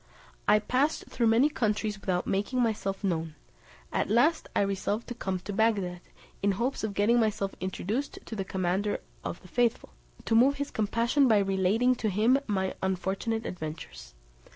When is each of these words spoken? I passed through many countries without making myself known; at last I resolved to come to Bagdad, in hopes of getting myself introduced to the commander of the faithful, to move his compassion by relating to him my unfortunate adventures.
I 0.47 0.57
passed 0.57 1.05
through 1.09 1.27
many 1.27 1.47
countries 1.47 2.01
without 2.01 2.25
making 2.25 2.59
myself 2.59 3.03
known; 3.03 3.35
at 3.93 4.09
last 4.09 4.49
I 4.55 4.61
resolved 4.61 5.05
to 5.09 5.13
come 5.13 5.37
to 5.41 5.53
Bagdad, 5.53 6.01
in 6.41 6.53
hopes 6.53 6.83
of 6.83 6.95
getting 6.95 7.19
myself 7.19 7.53
introduced 7.61 8.17
to 8.25 8.35
the 8.35 8.43
commander 8.43 9.01
of 9.23 9.39
the 9.43 9.47
faithful, 9.47 9.89
to 10.25 10.33
move 10.33 10.55
his 10.55 10.71
compassion 10.71 11.27
by 11.27 11.37
relating 11.37 11.93
to 11.97 12.09
him 12.09 12.39
my 12.47 12.73
unfortunate 12.81 13.45
adventures. 13.45 14.15